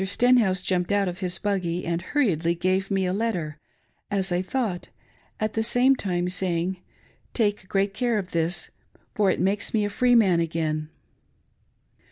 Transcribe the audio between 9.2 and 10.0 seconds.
it makes me a